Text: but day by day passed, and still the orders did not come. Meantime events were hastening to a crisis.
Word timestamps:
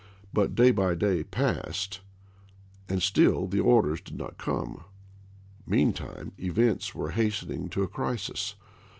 but 0.33 0.55
day 0.55 0.71
by 0.71 0.95
day 0.95 1.23
passed, 1.23 1.99
and 2.89 3.03
still 3.03 3.45
the 3.45 3.59
orders 3.59 4.01
did 4.01 4.17
not 4.17 4.39
come. 4.39 4.83
Meantime 5.67 6.31
events 6.39 6.95
were 6.95 7.11
hastening 7.11 7.69
to 7.69 7.83
a 7.83 7.87
crisis. 7.87 8.55